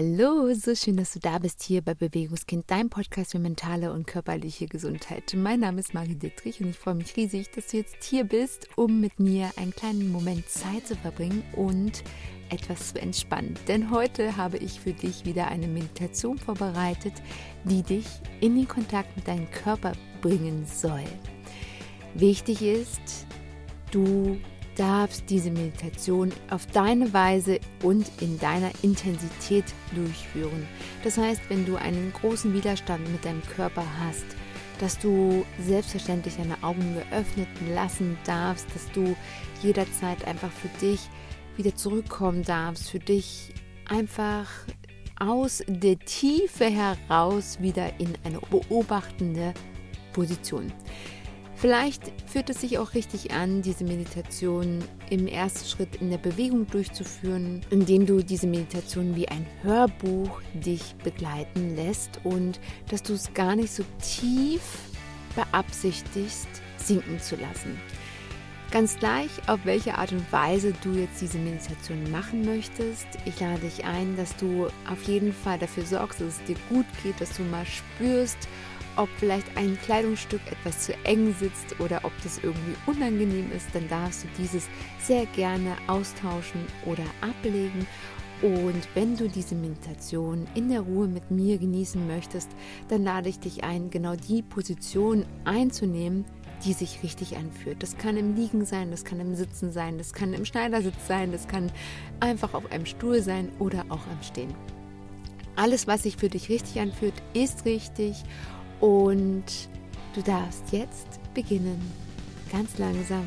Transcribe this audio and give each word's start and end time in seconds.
Hallo, 0.00 0.54
so 0.54 0.76
schön, 0.76 0.96
dass 0.96 1.14
du 1.14 1.18
da 1.18 1.40
bist 1.40 1.60
hier 1.60 1.82
bei 1.82 1.92
Bewegungskind, 1.92 2.70
dein 2.70 2.88
Podcast 2.88 3.32
für 3.32 3.40
mentale 3.40 3.92
und 3.92 4.06
körperliche 4.06 4.66
Gesundheit. 4.66 5.34
Mein 5.34 5.58
Name 5.58 5.80
ist 5.80 5.92
Marie 5.92 6.14
Dittrich 6.14 6.60
und 6.60 6.68
ich 6.68 6.78
freue 6.78 6.94
mich 6.94 7.16
riesig, 7.16 7.50
dass 7.50 7.66
du 7.66 7.78
jetzt 7.78 8.04
hier 8.04 8.22
bist, 8.22 8.68
um 8.76 9.00
mit 9.00 9.18
mir 9.18 9.50
einen 9.56 9.74
kleinen 9.74 10.12
Moment 10.12 10.48
Zeit 10.48 10.86
zu 10.86 10.94
verbringen 10.94 11.42
und 11.56 12.04
etwas 12.48 12.92
zu 12.92 13.02
entspannen. 13.02 13.58
Denn 13.66 13.90
heute 13.90 14.36
habe 14.36 14.58
ich 14.58 14.78
für 14.78 14.92
dich 14.92 15.24
wieder 15.24 15.48
eine 15.48 15.66
Meditation 15.66 16.38
vorbereitet, 16.38 17.14
die 17.64 17.82
dich 17.82 18.06
in 18.40 18.54
den 18.54 18.68
Kontakt 18.68 19.16
mit 19.16 19.26
deinem 19.26 19.50
Körper 19.50 19.94
bringen 20.20 20.64
soll. 20.64 21.02
Wichtig 22.14 22.62
ist, 22.62 23.26
du 23.90 24.38
darfst 24.78 25.28
diese 25.28 25.50
Meditation 25.50 26.32
auf 26.50 26.66
deine 26.66 27.12
Weise 27.12 27.58
und 27.82 28.10
in 28.20 28.38
deiner 28.38 28.70
Intensität 28.82 29.64
durchführen. 29.94 30.66
Das 31.04 31.18
heißt, 31.18 31.42
wenn 31.48 31.66
du 31.66 31.76
einen 31.76 32.12
großen 32.12 32.52
Widerstand 32.54 33.10
mit 33.10 33.24
deinem 33.24 33.42
Körper 33.42 33.84
hast, 34.00 34.24
dass 34.78 34.98
du 34.98 35.44
selbstverständlich 35.60 36.36
deine 36.36 36.62
Augen 36.62 36.94
geöffnet 36.94 37.48
lassen 37.74 38.16
darfst, 38.24 38.66
dass 38.74 38.90
du 38.92 39.16
jederzeit 39.62 40.24
einfach 40.26 40.52
für 40.52 40.68
dich 40.80 41.00
wieder 41.56 41.74
zurückkommen 41.74 42.44
darfst, 42.44 42.90
für 42.90 43.00
dich 43.00 43.52
einfach 43.88 44.48
aus 45.18 45.64
der 45.66 45.98
Tiefe 45.98 46.66
heraus 46.66 47.60
wieder 47.60 47.98
in 47.98 48.16
eine 48.22 48.38
beobachtende 48.38 49.52
Position. 50.12 50.72
Vielleicht 51.60 52.12
fühlt 52.26 52.50
es 52.50 52.60
sich 52.60 52.78
auch 52.78 52.94
richtig 52.94 53.32
an, 53.32 53.62
diese 53.62 53.82
Meditation 53.82 54.78
im 55.10 55.26
ersten 55.26 55.68
Schritt 55.68 55.96
in 55.96 56.08
der 56.08 56.18
Bewegung 56.18 56.68
durchzuführen, 56.68 57.62
indem 57.70 58.06
du 58.06 58.22
diese 58.22 58.46
Meditation 58.46 59.16
wie 59.16 59.26
ein 59.26 59.44
Hörbuch 59.62 60.40
dich 60.54 60.94
begleiten 61.02 61.74
lässt 61.74 62.20
und 62.22 62.60
dass 62.90 63.02
du 63.02 63.14
es 63.14 63.34
gar 63.34 63.56
nicht 63.56 63.72
so 63.72 63.82
tief 64.00 64.60
beabsichtigst, 65.34 66.48
sinken 66.76 67.18
zu 67.18 67.34
lassen. 67.34 67.76
Ganz 68.70 68.96
gleich, 68.96 69.30
auf 69.48 69.58
welche 69.64 69.98
Art 69.98 70.12
und 70.12 70.30
Weise 70.30 70.72
du 70.84 70.92
jetzt 70.92 71.20
diese 71.20 71.38
Meditation 71.38 72.08
machen 72.12 72.44
möchtest. 72.44 73.06
Ich 73.24 73.40
lade 73.40 73.62
dich 73.62 73.84
ein, 73.84 74.14
dass 74.16 74.36
du 74.36 74.68
auf 74.88 75.02
jeden 75.06 75.32
Fall 75.32 75.58
dafür 75.58 75.84
sorgst, 75.84 76.20
dass 76.20 76.38
es 76.38 76.44
dir 76.44 76.56
gut 76.68 76.86
geht, 77.02 77.20
dass 77.20 77.36
du 77.36 77.42
mal 77.44 77.66
spürst, 77.66 78.46
ob 78.98 79.08
vielleicht 79.16 79.56
ein 79.56 79.78
Kleidungsstück 79.82 80.40
etwas 80.50 80.80
zu 80.80 80.94
eng 81.04 81.34
sitzt 81.38 81.78
oder 81.80 82.00
ob 82.04 82.12
das 82.22 82.38
irgendwie 82.38 82.74
unangenehm 82.86 83.50
ist, 83.52 83.68
dann 83.72 83.88
darfst 83.88 84.24
du 84.24 84.28
dieses 84.38 84.68
sehr 85.00 85.24
gerne 85.26 85.76
austauschen 85.86 86.66
oder 86.84 87.04
ablegen. 87.20 87.86
Und 88.42 88.88
wenn 88.94 89.16
du 89.16 89.28
diese 89.28 89.54
Meditation 89.54 90.46
in 90.54 90.68
der 90.68 90.82
Ruhe 90.82 91.08
mit 91.08 91.30
mir 91.30 91.58
genießen 91.58 92.06
möchtest, 92.06 92.50
dann 92.88 93.02
lade 93.02 93.28
ich 93.28 93.40
dich 93.40 93.64
ein, 93.64 93.90
genau 93.90 94.14
die 94.14 94.42
Position 94.42 95.24
einzunehmen, 95.44 96.24
die 96.64 96.72
sich 96.72 97.02
richtig 97.02 97.36
anfühlt. 97.36 97.82
Das 97.82 97.98
kann 97.98 98.16
im 98.16 98.34
Liegen 98.34 98.64
sein, 98.64 98.90
das 98.90 99.04
kann 99.04 99.20
im 99.20 99.34
Sitzen 99.34 99.72
sein, 99.72 99.98
das 99.98 100.12
kann 100.12 100.34
im 100.34 100.44
Schneidersitz 100.44 101.06
sein, 101.06 101.32
das 101.32 101.48
kann 101.48 101.70
einfach 102.20 102.54
auf 102.54 102.70
einem 102.70 102.86
Stuhl 102.86 103.22
sein 103.22 103.50
oder 103.58 103.84
auch 103.88 104.06
am 104.06 104.22
Stehen. 104.22 104.54
Alles, 105.56 105.88
was 105.88 106.04
sich 106.04 106.16
für 106.16 106.28
dich 106.28 106.48
richtig 106.48 106.80
anfühlt, 106.80 107.14
ist 107.34 107.64
richtig 107.64 108.22
und 108.80 109.44
du 110.14 110.22
darfst 110.22 110.72
jetzt 110.72 111.20
beginnen, 111.34 111.80
ganz 112.50 112.78
langsam 112.78 113.24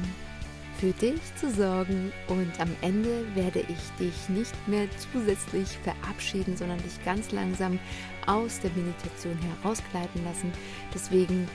für 0.77 0.91
dich 0.93 1.21
zu 1.35 1.51
sorgen 1.51 2.11
und 2.27 2.59
am 2.59 2.69
Ende 2.81 3.23
werde 3.35 3.59
ich 3.59 3.97
dich 3.99 4.29
nicht 4.29 4.55
mehr 4.67 4.87
zusätzlich 5.13 5.67
verabschieden, 5.83 6.57
sondern 6.57 6.81
dich 6.81 7.03
ganz 7.05 7.31
langsam 7.31 7.77
aus 8.25 8.59
der 8.61 8.71
Meditation 8.71 9.37
herausgleiten 9.37 10.23
lassen. 10.23 10.51
Deswegen 10.93 11.47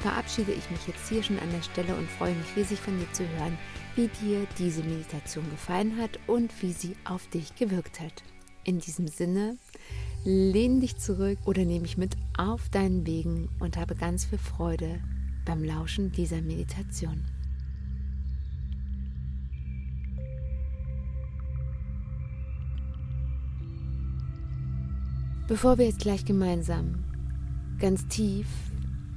verabschiede 0.00 0.52
ich 0.52 0.70
mich 0.70 0.86
jetzt 0.86 1.08
hier 1.08 1.24
schon 1.24 1.40
an 1.40 1.50
der 1.50 1.62
Stelle 1.62 1.94
und 1.96 2.08
freue 2.08 2.34
mich 2.34 2.56
riesig 2.56 2.78
von 2.78 2.96
dir 2.98 3.12
zu 3.12 3.24
hören, 3.36 3.58
wie 3.96 4.08
dir 4.22 4.46
diese 4.58 4.84
Meditation 4.84 5.50
gefallen 5.50 6.00
hat 6.00 6.20
und 6.28 6.52
wie 6.62 6.72
sie 6.72 6.94
auf 7.04 7.26
dich 7.30 7.56
gewirkt 7.56 7.98
hat. 7.98 8.22
In 8.62 8.78
diesem 8.78 9.08
Sinne, 9.08 9.56
lehn 10.24 10.80
dich 10.80 10.98
zurück 10.98 11.38
oder 11.46 11.64
nehme 11.64 11.80
mich 11.80 11.98
mit 11.98 12.16
auf 12.38 12.68
deinen 12.70 13.06
Wegen 13.06 13.48
und 13.58 13.76
habe 13.76 13.94
ganz 13.94 14.24
viel 14.24 14.38
Freude 14.38 15.00
beim 15.44 15.64
Lauschen 15.64 16.12
dieser 16.12 16.40
Meditation. 16.40 17.24
Bevor 25.48 25.78
wir 25.78 25.86
jetzt 25.86 26.00
gleich 26.00 26.24
gemeinsam 26.24 27.04
ganz 27.78 28.06
tief 28.08 28.46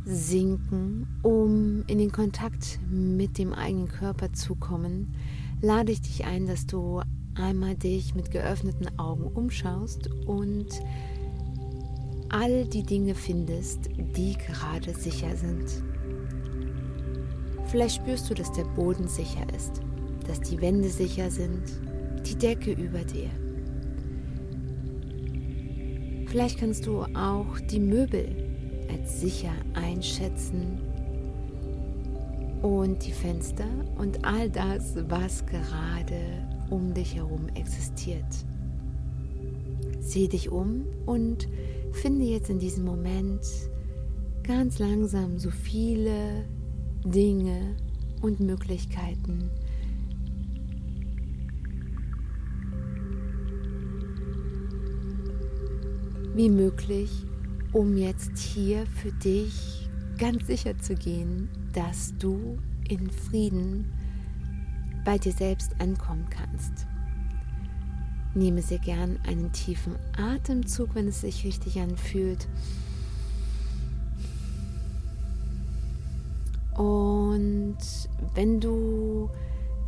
sinken, 0.06 1.08
um 1.22 1.84
in 1.88 2.00
den 2.00 2.12
Kontakt 2.12 2.80
mit 2.90 3.38
dem 3.38 3.54
eigenen 3.54 3.88
Körper 3.88 4.34
zu 4.34 4.56
kommen, 4.56 5.14
lade 5.62 5.92
ich 5.92 6.02
dich 6.02 6.26
ein, 6.26 6.48
dass 6.48 6.66
du 6.66 7.02
einmal 7.36 7.76
dich 7.76 8.16
mit 8.16 8.32
geöffneten 8.32 8.98
Augen 8.98 9.24
umschaust 9.24 10.10
und 10.26 10.68
all 12.32 12.66
die 12.66 12.84
Dinge 12.84 13.14
findest, 13.14 13.90
die 14.16 14.38
gerade 14.38 14.94
sicher 14.94 15.36
sind. 15.36 15.84
Vielleicht 17.68 17.98
spürst 17.98 18.30
du, 18.30 18.34
dass 18.34 18.52
der 18.54 18.64
Boden 18.64 19.08
sicher 19.08 19.46
ist, 19.56 19.82
dass 20.28 20.40
die 20.42 20.60
Wände 20.62 20.90
sicher 20.90 21.30
sind, 21.30 21.64
die 22.26 22.36
Decke 22.36 22.72
über 22.72 23.00
dir. 23.00 23.30
Vielleicht 26.28 26.60
kannst 26.60 26.86
du 26.86 27.02
auch 27.14 27.60
die 27.70 27.80
Möbel 27.80 28.28
als 28.90 29.20
sicher 29.20 29.52
einschätzen 29.74 30.80
und 32.62 33.06
die 33.06 33.12
Fenster 33.12 33.68
und 33.98 34.24
all 34.24 34.50
das, 34.50 34.96
was 35.10 35.46
gerade 35.46 36.48
um 36.70 36.94
dich 36.94 37.16
herum 37.16 37.50
existiert. 37.56 38.24
Sieh 40.00 40.28
dich 40.30 40.50
um 40.50 40.86
und 41.06 41.48
finde 41.98 42.26
jetzt 42.26 42.50
in 42.50 42.60
diesem 42.60 42.86
Moment 42.86 43.42
ganz 44.44 44.80
langsam 44.80 45.38
so 45.40 45.50
viele 45.50 46.46
Dinge 47.06 47.76
und 48.22 48.40
Möglichkeiten, 48.40 49.50
wie 56.36 56.50
möglich, 56.50 57.12
um 57.74 57.98
jetzt 57.98 58.38
hier 58.38 58.86
für 58.86 59.12
dich 59.12 59.90
ganz 60.18 60.48
sicher 60.48 60.78
zu 60.78 60.96
gehen, 60.96 61.50
dass 61.74 62.14
du 62.18 62.58
in 62.88 63.10
Frieden 63.10 63.92
bei 65.04 65.18
dir 65.18 65.32
selbst 65.32 65.72
ankommen 65.80 66.28
kannst. 66.30 66.86
Nehme 68.34 68.62
sehr 68.62 68.80
gern 68.80 69.20
einen 69.28 69.52
tiefen 69.52 69.96
Atemzug, 70.18 70.96
wenn 70.96 71.08
es 71.08 71.22
sich 71.22 71.44
richtig 71.44 71.80
anfühlt. 71.80 72.48
Und 76.76 77.78
wenn 78.34 78.60
du 78.60 79.30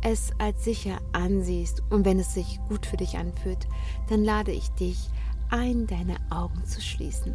es 0.02 0.32
als 0.38 0.64
sicher 0.64 1.00
ansiehst 1.12 1.82
und 1.90 2.04
wenn 2.04 2.18
es 2.18 2.34
sich 2.34 2.60
gut 2.68 2.84
für 2.84 2.98
dich 2.98 3.16
anfühlt, 3.16 3.66
dann 4.10 4.22
lade 4.22 4.52
ich 4.52 4.68
dich 4.72 5.08
ein, 5.50 5.86
deine 5.86 6.16
Augen 6.30 6.64
zu 6.66 6.80
schließen. 6.82 7.34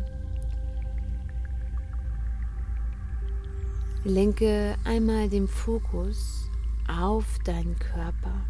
Lenke 4.03 4.75
einmal 4.85 5.29
den 5.29 5.47
Fokus 5.47 6.49
auf 6.87 7.25
deinen 7.43 7.77
Körper. 7.79 8.45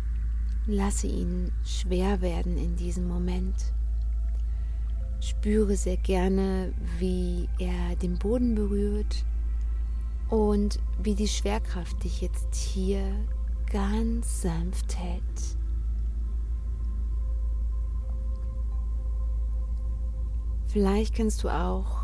Lasse 0.72 1.07
ihn 1.07 1.52
schwer 1.63 2.22
werden 2.22 2.56
in 2.56 2.75
diesem 2.75 3.07
Moment. 3.07 3.74
Spüre 5.19 5.75
sehr 5.75 5.98
gerne, 5.98 6.75
wie 7.00 7.50
er 7.57 7.95
den 7.95 8.19
Boden 8.19 8.54
berührt 8.54 9.25
und 10.30 10.80
wie 11.01 11.16
die 11.16 11.27
Schwerkraft 11.27 12.04
dich 12.04 12.21
jetzt 12.21 12.54
hier 12.54 13.01
ganz 13.71 14.44
sanft 14.44 14.95
hält. 14.95 15.57
Vielleicht 20.68 21.15
kannst 21.15 21.44
du 21.44 21.50
auch 21.50 22.04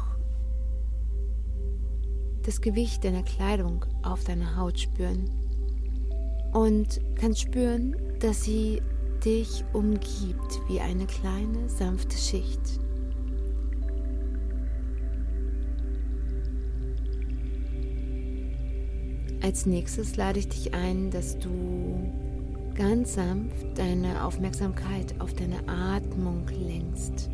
das 2.41 2.61
Gewicht 2.61 3.03
deiner 3.03 3.21
Kleidung 3.21 3.85
auf 4.01 4.23
deiner 4.23 4.55
Haut 4.55 4.79
spüren 4.79 5.44
und 6.55 7.01
kannst 7.19 7.41
spüren, 7.41 7.97
dass 8.19 8.45
sie 8.45 8.81
dich 9.25 9.65
umgibt 9.73 10.61
wie 10.69 10.79
eine 10.79 11.05
kleine 11.05 11.67
sanfte 11.67 12.15
Schicht. 12.15 12.79
Als 19.43 19.65
nächstes 19.65 20.15
lade 20.15 20.39
ich 20.39 20.47
dich 20.47 20.73
ein, 20.73 21.11
dass 21.11 21.37
du 21.37 22.09
ganz 22.73 23.15
sanft 23.15 23.77
deine 23.77 24.23
Aufmerksamkeit 24.23 25.13
auf 25.19 25.33
deine 25.33 25.59
Atmung 25.67 26.47
lenkst. 26.47 27.29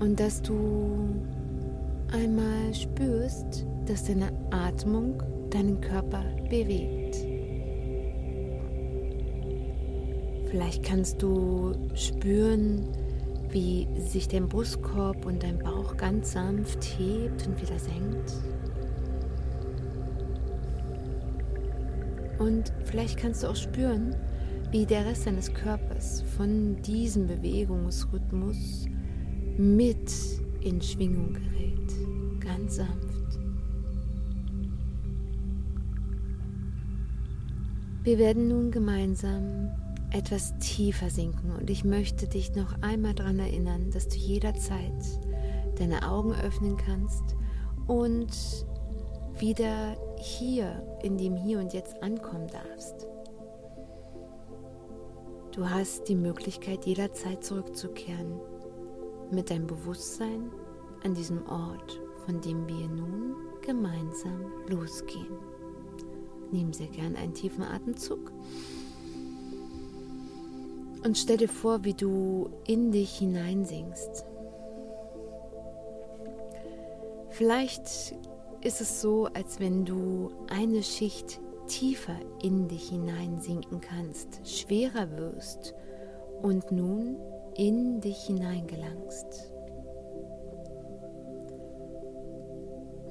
Und 0.00 0.18
dass 0.18 0.40
du 0.40 1.14
einmal 2.12 2.72
spürst, 2.72 3.66
dass 3.84 4.04
deine 4.04 4.32
Atmung 4.50 5.22
deinen 5.54 5.80
Körper 5.80 6.24
bewegt. 6.48 7.16
Vielleicht 10.50 10.82
kannst 10.82 11.22
du 11.22 11.74
spüren, 11.94 12.88
wie 13.50 13.86
sich 13.98 14.28
dein 14.28 14.48
Brustkorb 14.48 15.26
und 15.26 15.42
dein 15.42 15.58
Bauch 15.58 15.96
ganz 15.96 16.32
sanft 16.32 16.84
hebt 16.98 17.46
und 17.46 17.60
wieder 17.60 17.78
senkt. 17.78 18.32
Und 22.38 22.72
vielleicht 22.84 23.18
kannst 23.18 23.42
du 23.42 23.48
auch 23.48 23.56
spüren, 23.56 24.16
wie 24.70 24.86
der 24.86 25.04
Rest 25.04 25.26
deines 25.26 25.52
Körpers 25.52 26.22
von 26.36 26.80
diesem 26.82 27.26
Bewegungsrhythmus 27.26 28.86
mit 29.58 30.10
in 30.60 30.80
Schwingung 30.80 31.34
gerät. 31.34 32.40
Ganz 32.40 32.76
sanft. 32.76 33.19
Wir 38.02 38.18
werden 38.18 38.48
nun 38.48 38.70
gemeinsam 38.70 39.72
etwas 40.10 40.56
tiefer 40.58 41.10
sinken 41.10 41.50
und 41.50 41.68
ich 41.68 41.84
möchte 41.84 42.26
dich 42.26 42.54
noch 42.54 42.80
einmal 42.80 43.12
daran 43.12 43.38
erinnern, 43.38 43.90
dass 43.90 44.08
du 44.08 44.16
jederzeit 44.16 45.04
deine 45.78 46.08
Augen 46.08 46.32
öffnen 46.32 46.78
kannst 46.78 47.36
und 47.86 48.30
wieder 49.38 49.96
hier 50.16 50.82
in 51.02 51.18
dem 51.18 51.36
Hier 51.36 51.58
und 51.58 51.74
Jetzt 51.74 52.02
ankommen 52.02 52.48
darfst. 52.48 53.06
Du 55.52 55.68
hast 55.68 56.08
die 56.08 56.16
Möglichkeit, 56.16 56.86
jederzeit 56.86 57.44
zurückzukehren 57.44 58.40
mit 59.30 59.50
deinem 59.50 59.66
Bewusstsein 59.66 60.50
an 61.04 61.12
diesem 61.12 61.46
Ort, 61.46 62.00
von 62.24 62.40
dem 62.40 62.66
wir 62.66 62.88
nun 62.88 63.34
gemeinsam 63.60 64.46
losgehen. 64.68 65.59
Nimm 66.52 66.72
sehr 66.72 66.88
gern 66.88 67.16
einen 67.16 67.34
tiefen 67.34 67.62
Atemzug 67.62 68.32
und 71.04 71.16
stell 71.16 71.38
dir 71.38 71.48
vor, 71.48 71.84
wie 71.84 71.94
du 71.94 72.50
in 72.66 72.92
dich 72.92 73.18
hineinsinkst. 73.18 74.24
Vielleicht 77.30 78.14
ist 78.62 78.80
es 78.80 79.00
so, 79.00 79.26
als 79.26 79.60
wenn 79.60 79.84
du 79.84 80.30
eine 80.50 80.82
Schicht 80.82 81.40
tiefer 81.68 82.16
in 82.42 82.68
dich 82.68 82.90
hineinsinken 82.90 83.80
kannst, 83.80 84.40
schwerer 84.44 85.10
wirst 85.16 85.74
und 86.42 86.70
nun 86.72 87.16
in 87.56 88.00
dich 88.00 88.24
hineingelangst. 88.24 89.52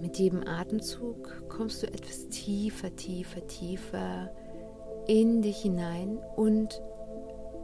Mit 0.02 0.18
jedem 0.18 0.48
Atemzug 0.48 1.50
kommst 1.50 1.84
du 1.84 1.88
etwas 1.88 2.30
tiefer, 2.30 2.96
tiefer, 2.96 3.46
tiefer 3.48 4.32
in 5.08 5.42
dich 5.42 5.62
hinein 5.62 6.20
und 6.36 6.82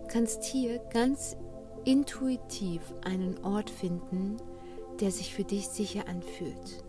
kannst 0.08 0.44
hier 0.44 0.80
ganz 0.92 1.38
intuitiv 1.86 2.82
einen 3.04 3.38
Ort 3.44 3.70
finden, 3.70 4.38
der 5.00 5.12
sich 5.12 5.34
für 5.34 5.44
dich 5.44 5.68
sicher 5.68 6.08
anfühlt. 6.08 6.84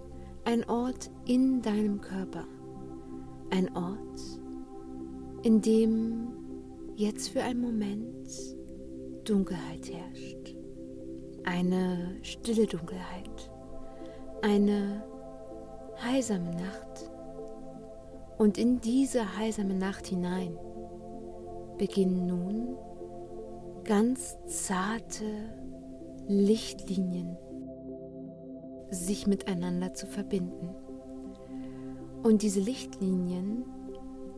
Ein 0.45 0.69
Ort 0.69 1.11
in 1.27 1.63
deinem 1.63 2.01
Körper. 2.01 2.45
Ein 3.51 3.75
Ort, 3.77 4.21
in 5.43 5.61
dem 5.61 6.29
jetzt 6.97 7.29
für 7.29 7.43
einen 7.43 7.61
Moment 7.61 8.29
Dunkelheit 9.25 9.93
herrscht. 9.93 10.57
Eine 11.45 12.17
stille 12.23 12.67
Dunkelheit. 12.67 13.51
Eine 14.43 15.05
heilsame 16.03 16.51
Nacht. 16.51 17.11
Und 18.39 18.59
in 18.59 18.81
diese 18.81 19.37
heilsame 19.37 19.75
Nacht 19.75 20.07
hinein 20.07 20.59
beginnen 21.79 22.27
nun 22.27 22.77
ganz 23.85 24.37
zarte 24.47 25.25
Lichtlinien 26.27 27.37
sich 28.91 29.27
miteinander 29.27 29.95
zu 29.95 30.07
verbinden. 30.07 30.75
Und 32.23 32.43
diese 32.43 32.61
Lichtlinien 32.61 33.65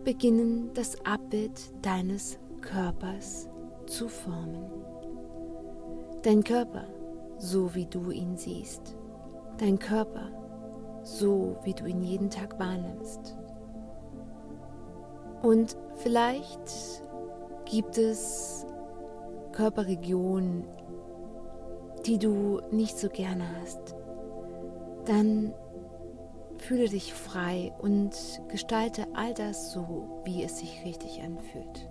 beginnen 0.04 0.70
das 0.74 1.04
Abbild 1.04 1.72
deines 1.82 2.38
Körpers 2.60 3.48
zu 3.86 4.08
formen. 4.08 4.64
Dein 6.22 6.44
Körper, 6.44 6.84
so 7.38 7.74
wie 7.74 7.86
du 7.86 8.10
ihn 8.10 8.36
siehst. 8.36 8.96
Dein 9.58 9.78
Körper, 9.78 10.30
so 11.08 11.56
wie 11.64 11.74
du 11.74 11.86
ihn 11.86 12.02
jeden 12.02 12.30
Tag 12.30 12.58
wahrnimmst. 12.58 13.36
Und 15.42 15.76
vielleicht 15.96 17.02
gibt 17.64 17.96
es 17.96 18.66
Körperregionen, 19.52 20.64
die 22.06 22.18
du 22.18 22.60
nicht 22.70 22.98
so 22.98 23.08
gerne 23.08 23.44
hast. 23.60 23.96
Dann 25.04 25.54
fühle 26.58 26.88
dich 26.88 27.14
frei 27.14 27.72
und 27.78 28.12
gestalte 28.48 29.06
all 29.14 29.32
das 29.32 29.72
so, 29.72 30.20
wie 30.24 30.42
es 30.42 30.58
sich 30.58 30.84
richtig 30.84 31.22
anfühlt. 31.22 31.88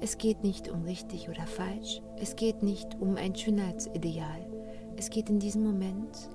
Es 0.00 0.18
geht 0.18 0.42
nicht 0.42 0.68
um 0.68 0.82
richtig 0.84 1.28
oder 1.28 1.46
falsch, 1.46 2.00
es 2.16 2.36
geht 2.36 2.62
nicht 2.62 3.00
um 3.00 3.16
ein 3.16 3.34
Schönheitsideal, 3.34 4.46
es 4.96 5.10
geht 5.10 5.30
in 5.30 5.38
diesem 5.38 5.64
Moment 5.64 6.30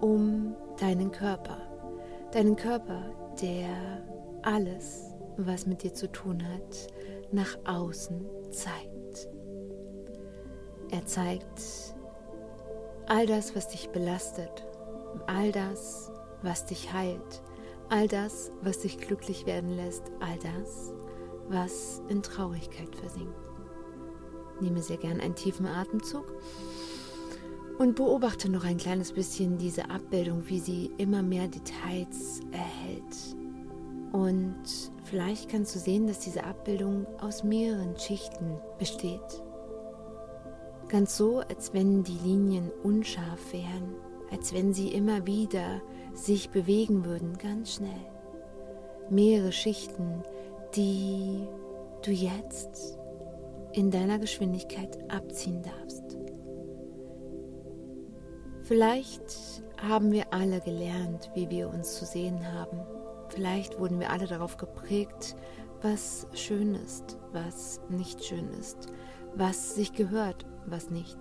um 0.00 0.54
deinen 0.78 1.10
Körper. 1.10 1.67
Deinen 2.32 2.56
Körper, 2.56 3.10
der 3.40 4.04
alles, 4.42 5.14
was 5.38 5.66
mit 5.66 5.82
dir 5.82 5.94
zu 5.94 6.12
tun 6.12 6.42
hat, 6.46 6.88
nach 7.32 7.56
außen 7.64 8.26
zeigt. 8.50 9.28
Er 10.90 11.06
zeigt 11.06 11.94
all 13.06 13.26
das, 13.26 13.56
was 13.56 13.68
dich 13.68 13.88
belastet, 13.88 14.66
all 15.26 15.52
das, 15.52 16.12
was 16.42 16.66
dich 16.66 16.92
heilt, 16.92 17.42
all 17.88 18.08
das, 18.08 18.52
was 18.60 18.80
dich 18.80 18.98
glücklich 18.98 19.46
werden 19.46 19.74
lässt, 19.74 20.04
all 20.20 20.38
das, 20.38 20.92
was 21.48 22.02
in 22.08 22.22
Traurigkeit 22.22 22.94
versinkt. 22.94 23.38
Nehme 24.60 24.82
sehr 24.82 24.98
gern 24.98 25.20
einen 25.20 25.34
tiefen 25.34 25.66
Atemzug 25.66 26.26
und 27.78 27.94
beobachte 27.94 28.50
noch 28.50 28.64
ein 28.64 28.76
kleines 28.76 29.12
bisschen 29.12 29.56
diese 29.56 29.88
Abbildung, 29.90 30.42
wie 30.48 30.58
sie 30.58 30.90
immer 30.98 31.22
mehr 31.22 31.46
Details 31.46 32.40
erhält. 32.50 33.36
Und 34.12 34.56
vielleicht 35.04 35.48
kannst 35.50 35.74
du 35.74 35.78
sehen, 35.78 36.06
dass 36.06 36.18
diese 36.18 36.44
Abbildung 36.44 37.06
aus 37.20 37.44
mehreren 37.44 37.96
Schichten 37.98 38.56
besteht. 38.78 39.42
Ganz 40.88 41.16
so, 41.16 41.40
als 41.40 41.72
wenn 41.74 42.02
die 42.02 42.18
Linien 42.24 42.70
unscharf 42.82 43.52
wären, 43.52 43.94
als 44.30 44.52
wenn 44.52 44.72
sie 44.72 44.88
immer 44.88 45.26
wieder 45.26 45.80
sich 46.14 46.50
bewegen 46.50 47.04
würden, 47.04 47.36
ganz 47.38 47.74
schnell. 47.74 48.06
Mehrere 49.10 49.52
Schichten, 49.52 50.22
die 50.74 51.46
du 52.02 52.10
jetzt 52.10 52.98
in 53.72 53.90
deiner 53.90 54.18
Geschwindigkeit 54.18 54.98
abziehen 55.10 55.62
darfst. 55.62 55.87
Vielleicht 58.68 59.62
haben 59.80 60.12
wir 60.12 60.34
alle 60.34 60.60
gelernt, 60.60 61.30
wie 61.32 61.48
wir 61.48 61.70
uns 61.70 61.94
zu 61.94 62.04
sehen 62.04 62.52
haben. 62.52 62.78
Vielleicht 63.30 63.80
wurden 63.80 63.98
wir 63.98 64.10
alle 64.10 64.26
darauf 64.26 64.58
geprägt, 64.58 65.36
was 65.80 66.26
schön 66.34 66.74
ist, 66.74 67.16
was 67.32 67.80
nicht 67.88 68.22
schön 68.22 68.50
ist, 68.60 68.88
was 69.34 69.74
sich 69.74 69.94
gehört, 69.94 70.44
was 70.66 70.90
nicht, 70.90 71.16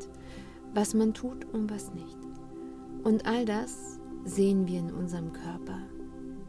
was 0.73 0.93
man 0.93 1.13
tut 1.13 1.45
und 1.53 1.71
was 1.71 1.93
nicht. 1.93 2.17
Und 3.05 3.25
all 3.25 3.45
das 3.45 3.97
sehen 4.25 4.67
wir 4.67 4.79
in 4.79 4.93
unserem 4.93 5.31
Körper. 5.31 5.79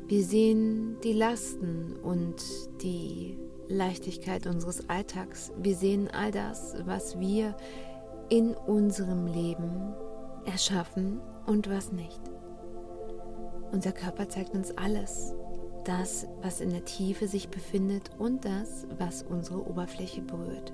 Wir 0.09 0.25
sehen 0.25 0.97
die 1.05 1.13
Lasten 1.13 1.95
und 2.03 2.43
die 2.83 3.39
Leichtigkeit 3.69 4.49
unseres 4.49 4.89
Alltags. 4.91 5.53
Wir 5.63 5.77
sehen 5.77 6.09
all 6.11 6.33
das, 6.33 6.75
was 6.87 7.21
wir 7.21 7.57
in 8.31 8.53
unserem 8.55 9.27
Leben 9.27 9.95
erschaffen 10.49 11.21
und 11.47 11.69
was 11.71 11.93
nicht. 11.93 12.21
Unser 13.71 13.93
Körper 13.93 14.29
zeigt 14.29 14.55
uns 14.55 14.77
alles. 14.77 15.35
Das, 15.85 16.27
was 16.43 16.61
in 16.61 16.71
der 16.71 16.85
Tiefe 16.85 17.29
sich 17.29 17.49
befindet 17.49 18.11
und 18.19 18.45
das, 18.45 18.87
was 18.99 19.23
unsere 19.23 19.67
Oberfläche 19.69 20.23
berührt. 20.23 20.73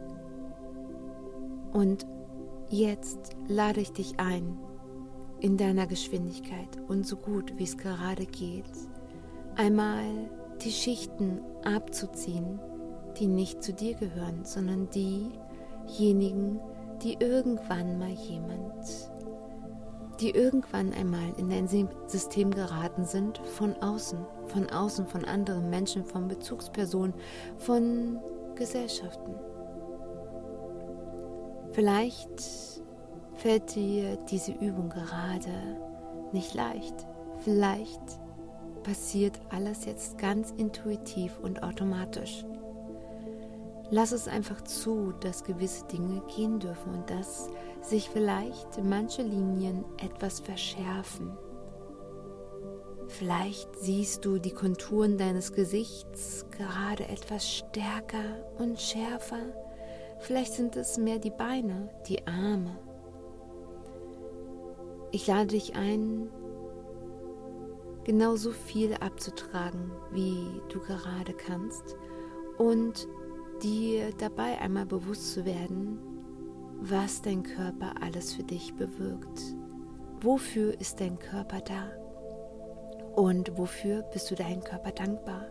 Und 1.73 2.07
jetzt 2.69 3.37
lade 3.47 3.81
ich 3.81 3.93
dich 3.93 4.19
ein, 4.19 4.59
in 5.41 5.57
deiner 5.57 5.87
Geschwindigkeit 5.87 6.69
und 6.89 7.07
so 7.07 7.17
gut 7.17 7.53
wie 7.59 7.65
es 7.65 7.77
gerade 7.77 8.27
geht, 8.27 8.65
einmal 9.57 10.05
die 10.63 10.71
Schichten 10.71 11.41
abzuziehen, 11.65 12.61
die 13.19 13.27
nicht 13.27 13.63
zu 13.63 13.73
dir 13.73 13.95
gehören, 13.95 14.45
sondern 14.45 14.89
diejenigen, 14.91 16.61
die 17.03 17.17
irgendwann 17.21 17.99
mal 17.99 18.11
jemand 18.11 19.13
die 20.21 20.31
irgendwann 20.31 20.93
einmal 20.93 21.33
in 21.37 21.51
dein 21.51 21.69
System 22.07 22.51
geraten 22.51 23.05
sind 23.05 23.39
von 23.39 23.75
außen, 23.83 24.19
von 24.47 24.71
außen, 24.71 25.07
von 25.07 25.25
anderen 25.25 25.71
Menschen, 25.71 26.05
von 26.05 26.29
Bezugspersonen, 26.29 27.15
von 27.59 28.19
Gesellschaften. 28.55 29.35
Vielleicht 31.73 32.83
fällt 33.35 33.75
dir 33.75 34.17
diese 34.31 34.53
Übung 34.53 34.91
gerade 34.91 35.79
nicht 36.33 36.55
leicht. 36.55 36.95
Vielleicht 37.41 38.01
passiert 38.85 39.41
alles 39.51 39.85
jetzt 39.85 40.19
ganz 40.19 40.53
intuitiv 40.57 41.39
und 41.43 41.63
automatisch. 41.63 42.45
Lass 43.91 44.13
es 44.13 44.29
einfach 44.29 44.63
zu, 44.63 45.13
dass 45.21 45.45
gewisse 45.45 45.85
Dinge 45.87 46.23
gehen 46.35 46.59
dürfen 46.59 46.95
und 46.95 47.11
dass 47.11 47.49
sich 47.85 48.11
vielleicht 48.11 48.83
manche 48.83 49.23
Linien 49.23 49.85
etwas 49.99 50.41
verschärfen. 50.41 51.37
Vielleicht 53.09 53.77
siehst 53.79 54.25
du 54.25 54.39
die 54.39 54.53
Konturen 54.53 55.19
deines 55.19 55.53
Gesichts 55.53 56.47
gerade 56.51 57.07
etwas 57.09 57.49
stärker 57.49 58.45
und 58.59 58.81
schärfer. 58.81 59.43
Vielleicht 60.21 60.55
sind 60.55 60.77
es 60.77 60.97
mehr 60.97 61.19
die 61.19 61.31
Beine, 61.31 61.91
die 62.09 62.27
Arme. 62.27 62.79
Ich 65.13 65.27
lade 65.27 65.49
dich 65.49 65.77
ein, 65.77 66.29
genauso 68.05 68.51
viel 68.51 68.95
abzutragen, 68.95 69.93
wie 70.13 70.61
du 70.71 70.81
gerade 70.81 71.35
kannst 71.35 71.97
und 72.59 73.07
dir 73.63 74.13
dabei 74.19 74.59
einmal 74.61 74.87
bewusst 74.87 75.33
zu 75.33 75.45
werden, 75.45 76.14
was 76.91 77.23
dein 77.23 77.43
Körper 77.43 77.95
alles 78.03 78.35
für 78.35 78.43
dich 78.43 78.75
bewirkt. 78.75 79.41
Wofür 80.21 80.79
ist 80.79 81.01
dein 81.01 81.19
Körper 81.19 81.61
da? 81.61 81.91
Und 83.15 83.57
wofür 83.57 84.03
bist 84.03 84.31
du 84.31 84.35
deinem 84.35 84.63
Körper 84.63 84.93
dankbar? 84.93 85.47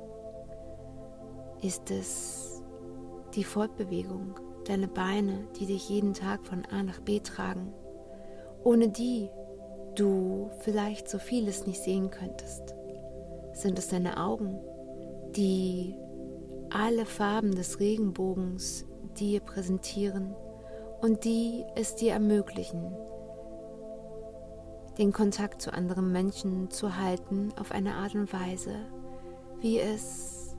Ist 1.61 1.89
es 1.89 2.61
die 3.33 3.43
Fortbewegung, 3.43 4.39
deine 4.67 4.87
Beine, 4.87 5.47
die 5.59 5.65
dich 5.65 5.89
jeden 5.89 6.13
Tag 6.13 6.45
von 6.45 6.65
A 6.65 6.83
nach 6.83 6.99
B 6.99 7.19
tragen, 7.19 7.73
ohne 8.63 8.89
die 8.89 9.29
du 9.95 10.51
vielleicht 10.59 11.09
so 11.09 11.17
vieles 11.17 11.65
nicht 11.65 11.81
sehen 11.81 12.11
könntest? 12.11 12.75
Sind 13.53 13.79
es 13.79 13.87
deine 13.87 14.17
Augen, 14.17 14.59
die 15.35 15.95
alle 16.69 17.05
Farben 17.05 17.55
des 17.55 17.79
Regenbogens 17.79 18.85
dir 19.17 19.39
präsentieren 19.39 20.35
und 21.03 21.25
die 21.25 21.65
es 21.75 21.95
dir 21.95 22.13
ermöglichen, 22.13 22.95
den 24.97 25.11
Kontakt 25.11 25.61
zu 25.61 25.73
anderen 25.73 26.13
Menschen 26.13 26.69
zu 26.69 26.97
halten 26.97 27.51
auf 27.59 27.71
eine 27.73 27.95
Art 27.95 28.15
und 28.15 28.31
Weise, 28.31 28.73
wie 29.59 29.79
es 29.79 30.55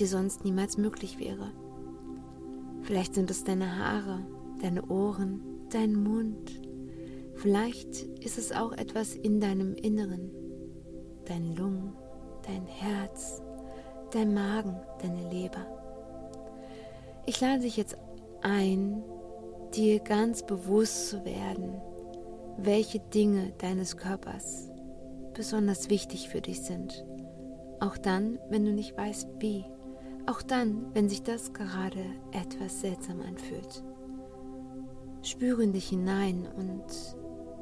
dir 0.00 0.08
sonst 0.08 0.44
niemals 0.44 0.78
möglich 0.78 1.20
wäre. 1.20 1.52
Vielleicht 2.82 3.14
sind 3.14 3.30
es 3.30 3.44
deine 3.44 3.78
Haare, 3.78 4.26
deine 4.60 4.84
Ohren, 4.86 5.42
dein 5.70 5.94
Mund. 5.94 6.60
Vielleicht 7.36 8.02
ist 8.18 8.38
es 8.38 8.50
auch 8.50 8.72
etwas 8.72 9.14
in 9.14 9.40
deinem 9.40 9.74
Inneren, 9.74 10.32
dein 11.24 11.54
Lungen, 11.54 11.92
dein 12.48 12.66
Herz, 12.66 13.40
dein 14.10 14.34
Magen, 14.34 14.74
deine 15.00 15.30
Leber. 15.30 15.64
Ich 17.26 17.40
lade 17.40 17.60
dich 17.60 17.76
jetzt 17.76 17.96
ein, 18.42 19.04
dir 19.74 20.00
ganz 20.00 20.44
bewusst 20.44 21.08
zu 21.08 21.24
werden, 21.24 21.80
welche 22.58 23.00
Dinge 23.00 23.52
deines 23.58 23.96
Körpers 23.96 24.70
besonders 25.34 25.90
wichtig 25.90 26.28
für 26.28 26.40
dich 26.40 26.60
sind. 26.62 27.04
Auch 27.80 27.96
dann, 27.96 28.38
wenn 28.48 28.64
du 28.64 28.72
nicht 28.72 28.96
weißt, 28.96 29.28
wie. 29.40 29.64
Auch 30.26 30.42
dann, 30.42 30.94
wenn 30.94 31.08
sich 31.08 31.22
das 31.22 31.52
gerade 31.52 32.04
etwas 32.30 32.80
seltsam 32.80 33.20
anfühlt. 33.20 33.82
Spüre 35.22 35.64
in 35.64 35.72
dich 35.72 35.88
hinein 35.88 36.46
und 36.56 36.84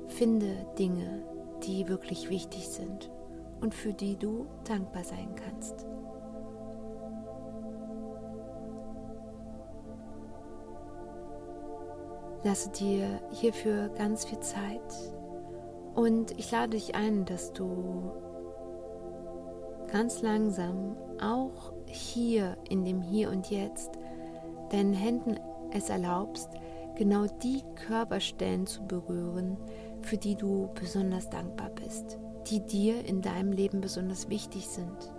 finde 0.08 0.66
Dinge, 0.78 1.24
die 1.62 1.88
wirklich 1.88 2.28
wichtig 2.28 2.68
sind 2.68 3.10
und 3.60 3.74
für 3.74 3.92
die 3.92 4.16
du 4.16 4.46
dankbar 4.64 5.04
sein 5.04 5.34
kannst. 5.36 5.86
Lasse 12.42 12.70
dir 12.70 13.20
hierfür 13.32 13.90
ganz 13.90 14.24
viel 14.24 14.40
Zeit 14.40 14.80
und 15.94 16.38
ich 16.38 16.50
lade 16.50 16.70
dich 16.70 16.94
ein, 16.94 17.26
dass 17.26 17.52
du 17.52 18.10
ganz 19.92 20.22
langsam 20.22 20.96
auch 21.20 21.72
hier 21.86 22.56
in 22.68 22.84
dem 22.84 23.02
Hier 23.02 23.30
und 23.30 23.50
Jetzt 23.50 23.98
deinen 24.70 24.94
Händen 24.94 25.38
es 25.72 25.90
erlaubst, 25.90 26.48
genau 26.96 27.26
die 27.42 27.62
Körperstellen 27.86 28.66
zu 28.66 28.84
berühren, 28.84 29.56
für 30.02 30.16
die 30.16 30.36
du 30.36 30.70
besonders 30.80 31.28
dankbar 31.28 31.70
bist, 31.70 32.18
die 32.46 32.60
dir 32.60 33.04
in 33.04 33.20
deinem 33.20 33.52
Leben 33.52 33.80
besonders 33.80 34.28
wichtig 34.28 34.66
sind. 34.68 35.12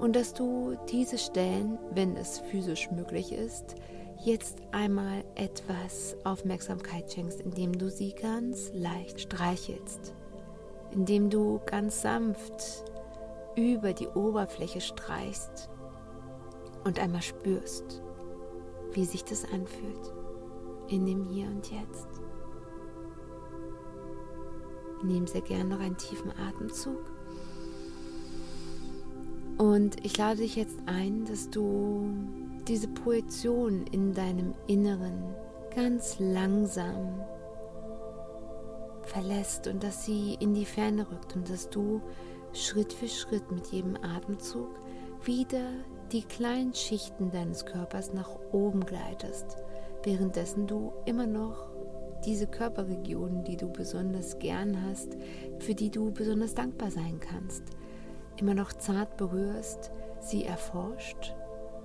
Und 0.00 0.16
dass 0.16 0.34
du 0.34 0.74
diese 0.90 1.18
Stellen, 1.18 1.78
wenn 1.92 2.16
es 2.16 2.40
physisch 2.40 2.90
möglich 2.90 3.32
ist, 3.32 3.76
jetzt 4.24 4.56
einmal 4.72 5.22
etwas 5.34 6.16
Aufmerksamkeit 6.24 7.12
schenkst, 7.12 7.40
indem 7.42 7.76
du 7.76 7.90
sie 7.90 8.14
ganz 8.14 8.70
leicht 8.72 9.20
streichelst, 9.20 10.14
indem 10.92 11.28
du 11.28 11.60
ganz 11.66 12.00
sanft 12.00 12.84
über 13.54 13.92
die 13.92 14.08
Oberfläche 14.08 14.80
streichst 14.80 15.68
und 16.84 16.98
einmal 16.98 17.22
spürst, 17.22 18.02
wie 18.92 19.04
sich 19.04 19.24
das 19.24 19.44
anfühlt 19.44 20.12
in 20.88 21.04
dem 21.06 21.24
Hier 21.24 21.46
und 21.46 21.70
Jetzt. 21.70 22.08
Nimm 25.02 25.26
sehr 25.26 25.42
gern 25.42 25.68
noch 25.68 25.80
einen 25.80 25.98
tiefen 25.98 26.32
Atemzug. 26.38 27.12
Und 29.58 30.04
ich 30.04 30.16
lade 30.16 30.38
dich 30.38 30.56
jetzt 30.56 30.78
ein, 30.86 31.26
dass 31.26 31.50
du 31.50 32.10
diese 32.68 32.88
Projektion 32.88 33.86
in 33.88 34.14
deinem 34.14 34.54
Inneren 34.66 35.34
ganz 35.74 36.16
langsam 36.18 37.20
verlässt 39.02 39.66
und 39.66 39.82
dass 39.82 40.04
sie 40.04 40.34
in 40.40 40.54
die 40.54 40.64
Ferne 40.64 41.10
rückt 41.10 41.36
und 41.36 41.50
dass 41.50 41.68
du 41.68 42.00
Schritt 42.52 42.92
für 42.92 43.08
Schritt 43.08 43.50
mit 43.50 43.66
jedem 43.66 43.96
Atemzug 43.96 44.68
wieder 45.24 45.70
die 46.12 46.22
kleinen 46.22 46.74
Schichten 46.74 47.30
deines 47.30 47.66
Körpers 47.66 48.14
nach 48.14 48.30
oben 48.52 48.86
gleitest, 48.86 49.56
währenddessen 50.02 50.66
du 50.66 50.92
immer 51.04 51.26
noch 51.26 51.68
diese 52.24 52.46
Körperregionen, 52.46 53.44
die 53.44 53.56
du 53.56 53.70
besonders 53.70 54.38
gern 54.38 54.82
hast, 54.88 55.16
für 55.58 55.74
die 55.74 55.90
du 55.90 56.10
besonders 56.12 56.54
dankbar 56.54 56.90
sein 56.90 57.20
kannst, 57.20 57.64
immer 58.36 58.54
noch 58.54 58.72
zart 58.72 59.18
berührst, 59.18 59.90
sie 60.20 60.44
erforscht 60.44 61.34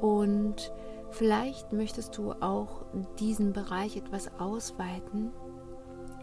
und 0.02 0.72
vielleicht 1.12 1.74
möchtest 1.74 2.18
du 2.18 2.32
auch 2.34 2.86
diesen 3.20 3.54
Bereich 3.54 3.98
etwas 3.98 4.30
ausweiten, 4.40 5.32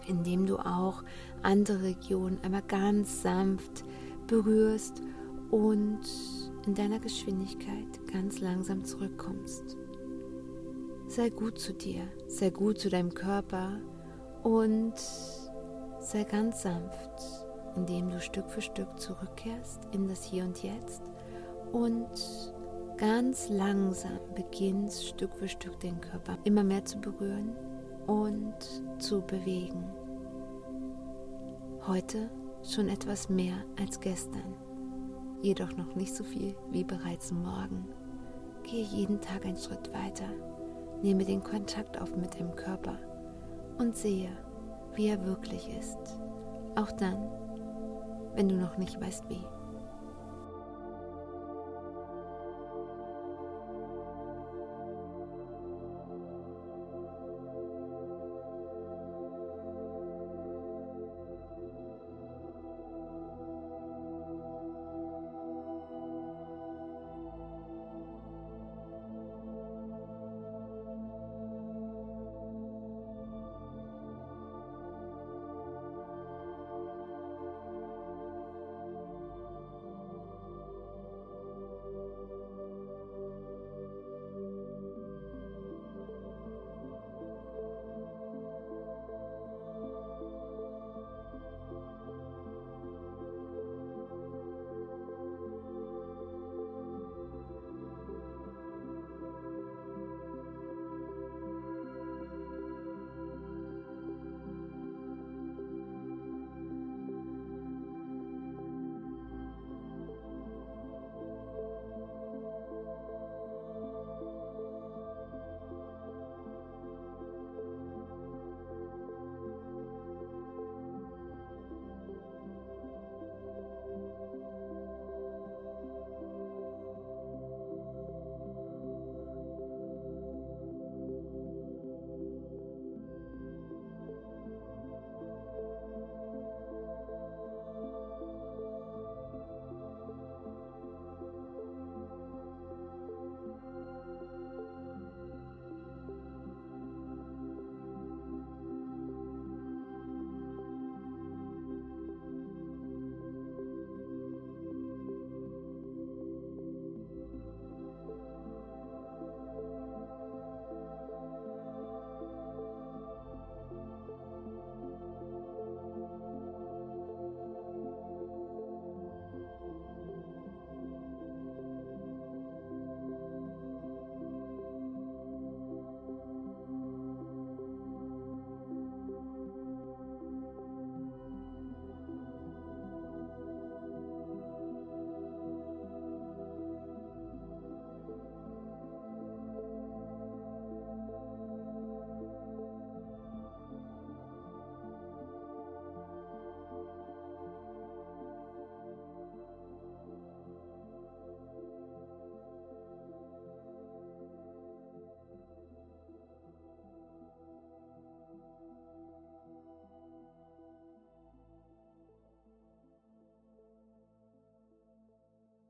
indem 0.06 0.47
du 0.47 0.59
auch 0.59 1.02
andere 1.42 1.83
Regionen 1.83 2.38
einmal 2.42 2.62
ganz 2.62 3.23
sanft 3.23 3.85
berührst 4.26 5.02
und 5.50 6.00
in 6.66 6.75
deiner 6.75 6.99
Geschwindigkeit 6.99 8.06
ganz 8.12 8.40
langsam 8.40 8.85
zurückkommst. 8.85 9.76
Sei 11.09 11.30
gut 11.30 11.59
zu 11.59 11.73
dir, 11.73 12.02
sei 12.26 12.50
gut 12.50 12.78
zu 12.78 12.88
deinem 12.88 13.14
Körper 13.14 13.78
und 14.42 14.95
sei 16.00 16.25
ganz 16.25 16.62
sanft, 16.62 17.45
indem 17.76 18.11
du 18.11 18.21
Stück 18.21 18.50
für 18.50 18.62
Stück 18.62 18.99
zurückkehrst 18.99 19.87
in 19.92 20.09
das 20.09 20.25
Hier 20.25 20.45
und 20.45 20.62
Jetzt 20.62 21.02
und 21.73 22.54
ganz 22.96 23.48
langsam 23.50 24.18
beginnst 24.34 25.06
Stück 25.06 25.34
für 25.34 25.48
Stück 25.48 25.78
den 25.80 26.00
Körper 26.00 26.38
immer 26.44 26.64
mehr 26.64 26.84
zu 26.84 26.98
berühren 26.98 27.54
und 28.06 28.54
zu 28.98 29.20
bewegen. 29.22 29.84
Heute 31.86 32.30
schon 32.64 32.88
etwas 32.88 33.28
mehr 33.28 33.56
als 33.78 34.00
gestern, 34.00 34.54
jedoch 35.42 35.76
noch 35.76 35.94
nicht 35.94 36.14
so 36.14 36.24
viel 36.24 36.56
wie 36.70 36.84
bereits 36.84 37.32
morgen. 37.32 37.86
Gehe 38.62 38.84
jeden 38.84 39.20
Tag 39.20 39.44
einen 39.44 39.58
Schritt 39.58 39.92
weiter, 39.92 40.28
nehme 41.02 41.24
den 41.24 41.42
Kontakt 41.42 42.00
auf 42.00 42.16
mit 42.16 42.38
dem 42.38 42.54
Körper 42.56 42.98
und 43.78 43.96
sehe, 43.96 44.30
wie 44.94 45.08
er 45.08 45.24
wirklich 45.24 45.68
ist, 45.78 46.18
auch 46.74 46.90
dann, 46.92 47.28
wenn 48.34 48.48
du 48.48 48.56
noch 48.56 48.78
nicht 48.78 49.00
weißt 49.00 49.28
wie. 49.28 49.55